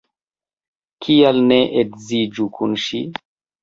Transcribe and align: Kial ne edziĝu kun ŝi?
Kial 1.05 1.43
ne 1.53 1.61
edziĝu 1.85 2.53
kun 2.59 2.79
ŝi? 2.89 3.09